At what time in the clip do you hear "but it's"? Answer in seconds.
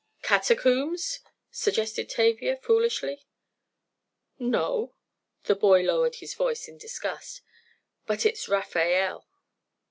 8.07-8.49